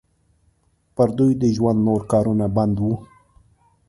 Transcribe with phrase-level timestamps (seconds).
[0.95, 2.93] پر دوی د ژوند نور کارونه بند وو.